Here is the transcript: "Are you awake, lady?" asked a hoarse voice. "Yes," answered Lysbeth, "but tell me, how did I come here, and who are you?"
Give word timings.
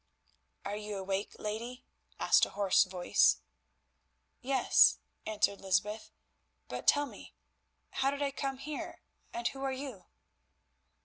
"Are 0.65 0.75
you 0.75 0.97
awake, 0.97 1.35
lady?" 1.37 1.85
asked 2.19 2.43
a 2.47 2.57
hoarse 2.57 2.85
voice. 2.85 3.37
"Yes," 4.41 4.97
answered 5.27 5.61
Lysbeth, 5.61 6.09
"but 6.67 6.87
tell 6.87 7.05
me, 7.05 7.35
how 7.91 8.09
did 8.09 8.23
I 8.23 8.31
come 8.31 8.57
here, 8.57 9.03
and 9.31 9.47
who 9.49 9.61
are 9.63 9.71
you?" 9.71 10.05